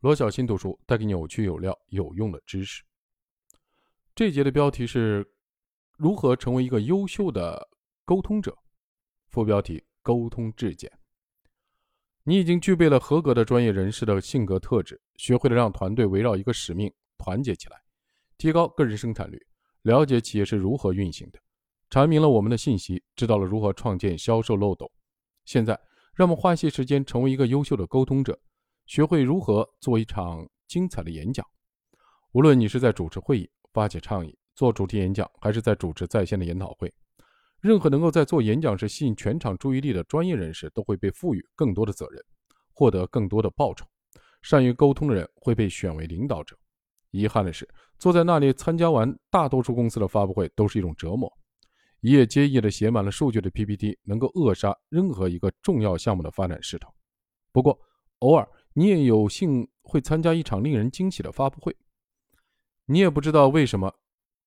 [0.00, 2.84] 罗小新读书带给你有趣有料有用的知识。
[4.14, 5.28] 这节的标题是
[5.96, 7.68] 如何成为一个优秀的
[8.04, 8.56] 沟通者，
[9.26, 10.88] 副标题：沟通质检。
[12.22, 17.76] 你已经具备了合格的专业人士的性格特质，学会了让团队围绕一个使命团结起来，
[18.36, 19.46] 提高个人生产率，
[19.82, 21.40] 了解企业是如何运行的，
[21.90, 24.88] 阐明了我们的信息，知道了如何创建销售漏斗。
[25.44, 25.76] 现在，
[26.14, 28.38] 让我们花些时间成为一个优秀的沟通者。
[28.88, 31.44] 学会如何做一场精彩的演讲。
[32.32, 36.90] 无论你是在主持会议、发起倡议、做主题演讲，还是在主持在线的研讨会，
[37.60, 42.24] 任何能够在做演讲时吸引全场注意力的专业人士，都会被赋予更多的责任，
[42.72, 43.84] 获得更多的报酬。
[44.40, 46.56] 善于沟通的人会被选为领导者。
[47.10, 47.68] 遗憾的是，
[47.98, 51.30] 坐在那里参加完大多数公司的发布会都是一种折磨。
[52.00, 56.88] 一页接一页的写满了数据的 PPT，能够扼杀任何一个重要项目的发展势头。
[57.52, 57.78] 不过，
[58.20, 58.48] 偶尔。
[58.78, 61.76] 你也有幸会参加一场令人惊喜的发布会，
[62.84, 63.92] 你也不知道为什么，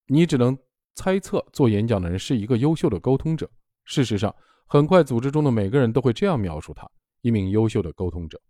[0.06, 0.58] 你只能
[0.94, 3.50] 猜测做演讲的人是一个优秀的沟通者。
[3.84, 8.40] 事实上，很快组织中的每个人都会这样描述他：一名优秀的沟通者。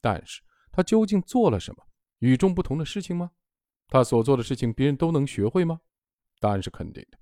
[0.00, 0.40] 但是
[0.70, 1.84] 他究竟做了什么
[2.20, 3.32] 与众不同的事情吗？
[3.88, 5.80] 他所做的事情别人都能学会吗？
[6.38, 7.18] 答案是肯定的。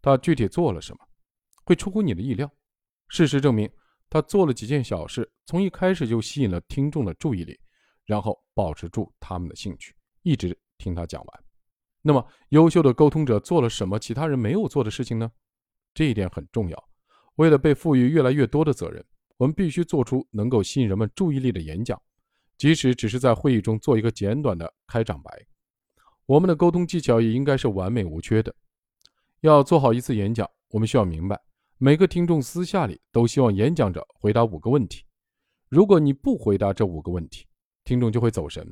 [0.00, 1.00] 他具体做了什么，
[1.64, 2.48] 会出乎你的意料。
[3.08, 3.68] 事实证明。
[4.10, 7.58] 他做了几件小事，从一开始就吸引了听众的注意力，
[8.04, 11.44] 然后保持住他们的兴趣，一直听他讲完。
[12.00, 15.30] 那么，优秀的沟通者做了什么其他人没有做的事情呢？
[15.92, 16.88] 这一点很重要。
[17.34, 19.04] 为了被赋予越来越多的责任，
[19.36, 22.00] 我们必须做出能够吸引人们注意力的演讲，
[22.56, 25.46] 即使只是在会议中做一个简短的开场白。
[26.24, 28.54] 我们的沟通技巧也应该是完美无缺的。
[29.40, 31.40] 要做好一次演讲，我们需要明白。
[31.80, 35.04] 每个听众私下里都希望演讲者回答五个问题。
[35.68, 37.46] 如果你不回答这五个问题，
[37.84, 38.64] 听众就会走神；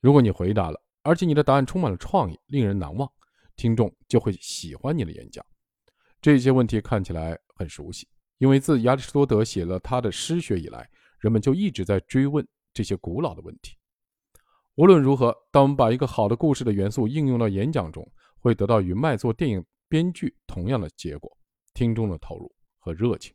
[0.00, 3.06] 如果你回答了，而且你的答案充满了创意，令人难忘，
[3.54, 5.44] 听众就会喜欢你的演讲。
[6.22, 10.88] 这些问题看起来很熟悉，因为自亚里士多德写了他的诗学以来，
[11.18, 13.76] 人们就一直在追问这些古老的问题。
[14.76, 21.30] 无论如何，当我们把一个好的故事的元素应用到演讲中，会得到与卖座电影编剧同样的结果。
[21.74, 22.53] 听众的投入
[22.84, 23.34] 和热情。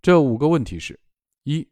[0.00, 0.98] 这五个问题是：
[1.42, 1.68] 一、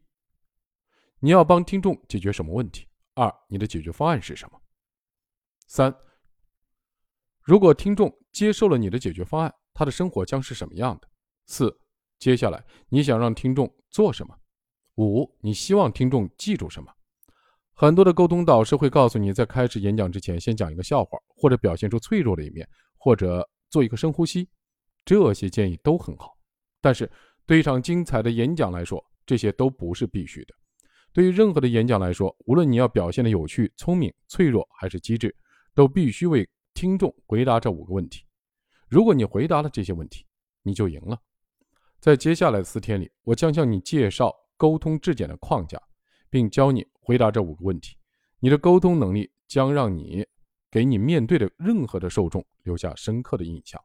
[1.19, 2.87] 你要帮听众解决什么问题？
[3.15, 4.61] 二、你的解决方案是什么？
[5.65, 5.93] 三、
[7.41, 11.09] 如果听众接受了你的解决方案，他的生活将是什么样的？
[11.47, 11.75] 四、
[12.19, 14.37] 接下来你想让听众做什么？
[14.97, 16.93] 五、你希望听众记住什么？
[17.73, 24.47] 很多的沟通导师会告诉你，在开始演讲之前，先讲一个笑话，或者表现出脆弱的一面，或者做一个深呼吸。
[25.05, 26.36] 这些建议都很好，
[26.87, 27.11] 但是
[27.45, 30.55] 对一场精彩的演讲来说，这些都不是必须的。
[31.11, 35.35] 对于任何的演讲来说，无论你要表现的有趣、聪明、脆弱还是机智，
[35.75, 38.23] 都必须为听众回答这五个问题。
[38.87, 40.25] 如果你回答了这些问题，
[40.63, 41.19] 你就赢了。
[41.99, 45.77] 在接下来的四天里，我将向你介绍沟通质检的框架，
[46.29, 47.97] 并教你回答这五个问题。
[48.39, 50.25] 你的沟通能力将让你
[50.71, 53.77] 给你面对的任何的受众留下深刻的印象。